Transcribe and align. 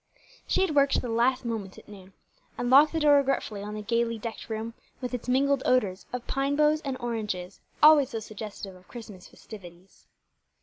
She 0.47 0.61
had 0.61 0.73
worked 0.75 0.93
till 0.93 1.01
the 1.07 1.09
last 1.09 1.45
moment 1.45 1.77
at 1.77 1.87
noon, 1.87 2.13
and 2.57 2.71
locked 2.71 2.91
the 2.91 2.99
door 2.99 3.17
regretfully 3.17 3.61
on 3.61 3.75
the 3.75 3.83
gayly 3.83 4.17
decked 4.17 4.49
room, 4.49 4.73
with 4.99 5.13
its 5.13 5.29
mingled 5.29 5.61
odors 5.63 6.07
of 6.11 6.25
pine 6.25 6.55
boughs 6.55 6.81
and 6.81 6.97
oranges, 6.99 7.61
always 7.83 8.09
so 8.09 8.19
suggestive 8.19 8.73
of 8.75 8.87
Christmas 8.87 9.27
festivities. 9.27 10.07